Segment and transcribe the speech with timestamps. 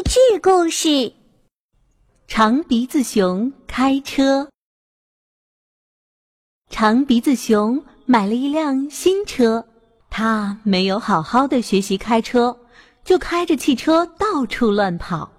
[0.00, 1.12] 励志故事：
[2.26, 4.48] 长鼻子熊开车。
[6.70, 9.66] 长鼻子熊买了一辆新车，
[10.08, 12.58] 他没有好好的学习开车，
[13.04, 15.30] 就开着汽车到处乱跑。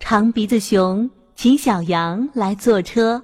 [0.00, 3.22] 长鼻子熊请小羊来坐车，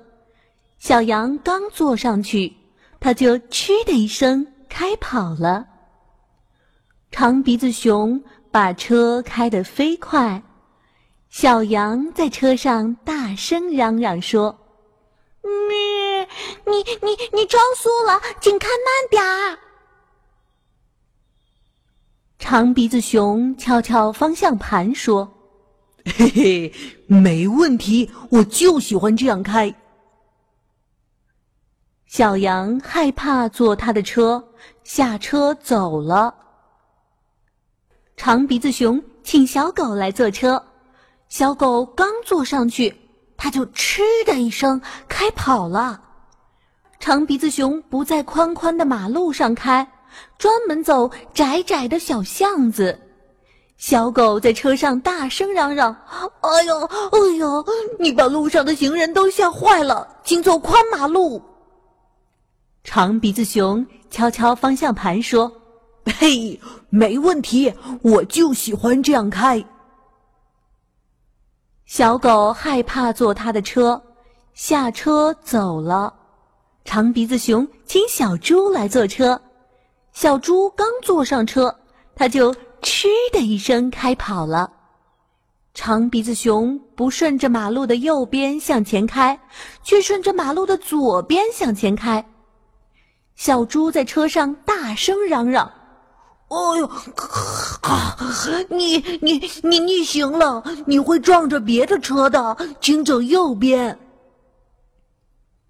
[0.79, 2.55] 小羊刚坐上去，
[3.01, 5.67] 他就嗤的一声开跑了。
[7.11, 8.23] 长鼻子熊。
[8.53, 10.43] 把车开得飞快，
[11.31, 14.59] 小羊在车上大声嚷嚷说
[15.69, 16.29] ：“咩，
[16.67, 19.59] 你你你超速了，请开慢点儿。”
[22.39, 25.33] 长鼻子熊敲敲方向盘说
[26.05, 26.75] ：“嘿嘿，
[27.07, 29.75] 没问题，我就喜欢这样开。”
[32.07, 34.51] 小羊害怕坐他的车，
[34.85, 36.35] 下车走了。
[38.25, 40.63] 长鼻子熊请小狗来坐车，
[41.29, 42.95] 小狗刚坐上去，
[43.37, 46.01] 它就嗤的一声开跑了。
[47.01, 49.85] 长鼻子熊不在宽宽的马路上开，
[50.39, 52.97] 专门走窄窄的小巷子。
[53.77, 55.93] 小狗在车上大声嚷嚷
[56.43, 57.67] ：“哎呦，哎呦，
[57.99, 61.43] 你把路上的行人都吓坏了，请走宽马路。”
[62.85, 65.53] 长鼻子熊敲敲方向盘说。
[66.05, 66.59] 嘿，
[66.91, 67.73] 没问题，
[68.03, 69.65] 我就喜欢这样开。
[71.87, 74.03] 小狗害怕坐他的车，
[74.55, 76.13] 下车走了。
[76.85, 79.41] 长鼻子熊请小猪来坐车，
[80.13, 81.75] 小猪刚坐上车，
[82.17, 84.71] 它就嗤的一声开跑了。
[85.75, 89.39] 长鼻子熊不顺着马路的右边向前开，
[89.85, 92.25] 却顺着马路的左边向前开。
[93.37, 95.71] 小猪在车上大声嚷嚷。
[96.53, 96.87] 哦呦，
[97.81, 98.15] 啊！
[98.69, 103.99] 你你你逆行了，你会撞着别的车的，请走右边。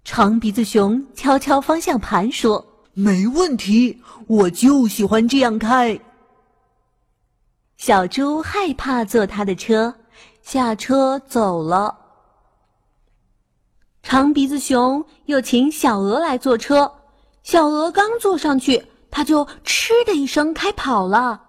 [0.03, 5.97] 长鼻子熊敲敲方向盘说：“没问题，我就喜欢这样开。”
[7.79, 9.95] 小猪害怕坐他的车，
[10.41, 11.97] 下车走了。
[14.01, 16.91] 长鼻子熊又请小鹅来坐车，
[17.41, 18.85] 小鹅刚坐上去。
[19.13, 21.39] 他就嗤的一声开跑了。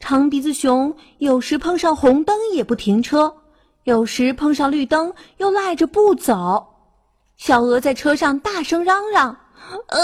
[0.00, 3.36] 长鼻子熊有时碰上红灯也不停车，
[3.84, 6.66] 有时碰上绿灯又赖着不走。
[7.36, 9.36] 小鹅在车上大声嚷嚷
[9.86, 10.00] ：“呃，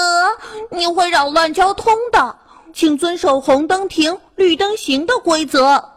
[0.70, 2.38] 你会扰乱交通的，
[2.72, 5.90] 请遵守红灯停、绿灯行的规则。”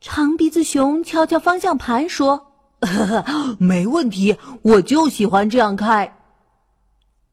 [0.00, 2.46] 长鼻子熊敲敲方向盘说
[2.80, 3.24] ：“呵呵
[3.60, 6.16] 没问题，我就喜欢这样开。”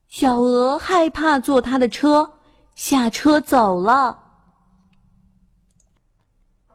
[0.10, 2.32] 小鹅害怕坐他的车。
[2.76, 4.20] 下车走了，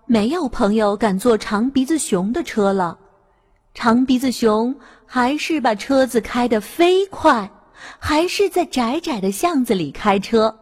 [0.06, 2.98] 没有朋友敢坐长鼻子熊的车了。
[3.74, 4.74] 长鼻子熊
[5.04, 7.48] 还是把车子开得飞快，
[7.98, 10.58] 还是在窄窄的巷子里开车，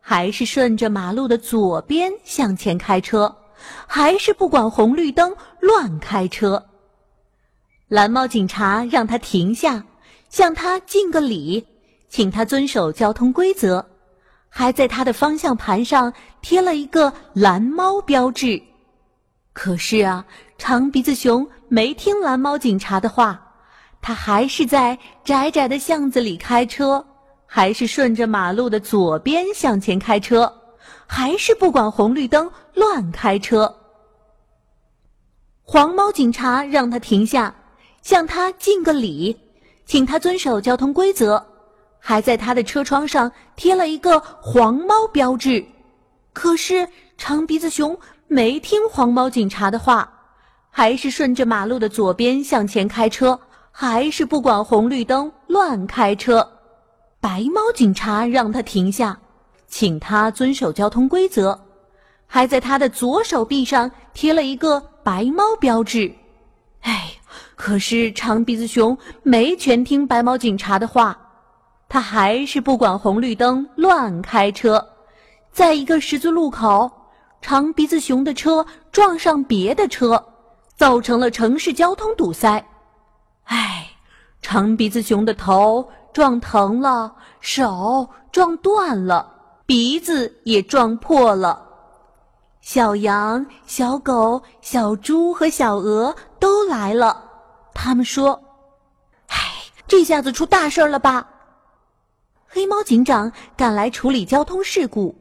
[0.00, 3.34] 还是顺着马路的左边向前开车，
[3.86, 6.66] 还是不管红绿灯乱开车。
[7.86, 9.84] 蓝猫警察让他停下，
[10.28, 11.64] 向他敬个礼，
[12.08, 13.86] 请他遵守交通规则。
[14.52, 16.12] 还在他的方向盘上
[16.42, 18.60] 贴了一个蓝猫标志，
[19.52, 20.26] 可是啊，
[20.58, 23.40] 长鼻子熊没听蓝猫警察的话，
[24.02, 27.06] 他还是在窄窄的巷子里开车，
[27.46, 30.52] 还是顺着马路的左边向前开车，
[31.06, 33.76] 还是不管红绿灯乱开车。
[35.62, 37.54] 黄猫警察让他停下，
[38.02, 39.38] 向他敬个礼，
[39.86, 41.46] 请他遵守交通规则。
[42.00, 45.64] 还在他的车窗上贴了一个黄猫标志，
[46.32, 46.88] 可是
[47.18, 47.96] 长鼻子熊
[48.26, 50.10] 没听黄猫警察的话，
[50.70, 53.38] 还是顺着马路的左边向前开车，
[53.70, 56.50] 还是不管红绿灯乱开车。
[57.20, 59.18] 白猫警察让他停下，
[59.68, 61.60] 请他遵守交通规则，
[62.26, 66.10] 还在他的左手臂上贴了一个白猫标志。
[66.80, 67.12] 哎，
[67.56, 71.18] 可是长鼻子熊没全听白猫警察的话。
[71.90, 74.88] 他还是不管红绿灯乱开车，
[75.50, 76.88] 在一个十字路口，
[77.42, 80.24] 长鼻子熊的车撞上别的车，
[80.76, 82.64] 造成了城市交通堵塞。
[83.42, 83.88] 唉，
[84.40, 89.28] 长鼻子熊的头撞疼了，手撞断了，
[89.66, 91.60] 鼻子也撞破了。
[92.60, 97.20] 小羊、小狗、小猪和小鹅都来了，
[97.74, 98.40] 他们说
[99.26, 99.36] ：“唉，
[99.88, 101.26] 这下子出大事了吧？”
[102.52, 105.14] 黑猫警长赶来处理交通事故，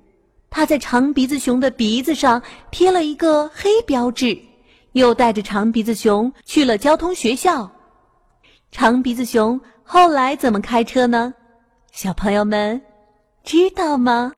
[0.49, 2.41] 他在长鼻子熊的鼻子上
[2.71, 4.35] 贴了一个黑标志，
[4.93, 7.69] 又带着长鼻子熊去了交通学校。
[8.71, 11.31] 长鼻子熊后来怎么开车呢？
[11.91, 12.81] 小朋友们
[13.43, 14.31] 知道吗？